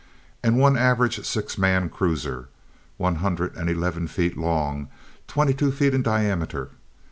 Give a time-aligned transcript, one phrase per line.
[0.41, 2.49] And one average six man cruiser,
[2.97, 4.87] one hundred and eleven feet long,
[5.27, 6.71] twenty two in diameter.